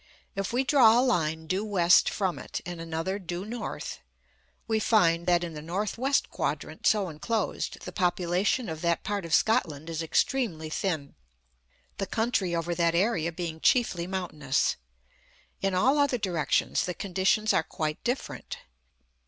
[0.35, 3.99] If we draw a line due west from it, and another due north,
[4.67, 9.25] we find that, in the north west quadrant so enclosed, the population of that part
[9.25, 11.13] of Scotland is extremely thin,
[11.99, 14.75] the country over that area being chiefly mountainous.
[15.61, 18.57] In all other directions, the conditions are quite different.